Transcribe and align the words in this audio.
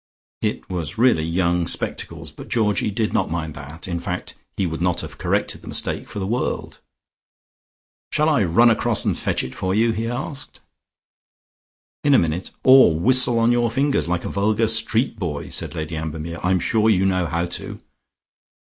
It 0.41 0.67
was 0.67 0.97
really 0.97 1.21
young 1.21 1.67
spectacles, 1.67 2.31
but 2.31 2.47
Georgie 2.47 2.89
did 2.89 3.13
not 3.13 3.29
mind 3.29 3.53
that. 3.53 3.87
In 3.87 3.99
fact, 3.99 4.33
he 4.57 4.65
would 4.65 4.81
not 4.81 5.01
have 5.01 5.19
corrected 5.19 5.61
the 5.61 5.67
mistake 5.67 6.09
for 6.09 6.17
the 6.17 6.25
world. 6.25 6.79
"Shall 8.11 8.27
I 8.27 8.43
run 8.45 8.71
across 8.71 9.05
and 9.05 9.15
fetch 9.15 9.43
it 9.43 9.53
for 9.53 9.75
you?" 9.75 9.91
he 9.91 10.07
asked. 10.07 10.59
"In 12.03 12.15
a 12.15 12.17
minute. 12.17 12.49
Or 12.63 12.95
whistle 12.99 13.37
on 13.37 13.51
your 13.51 13.69
fingers 13.69 14.07
like 14.07 14.25
a 14.25 14.27
vulgar 14.29 14.67
street 14.67 15.19
boy," 15.19 15.49
said 15.49 15.75
Lady 15.75 15.95
Ambermere. 15.95 16.39
"I'm 16.41 16.59
sure 16.59 16.89
you 16.89 17.05
know 17.05 17.27
how 17.27 17.45
to." 17.45 17.79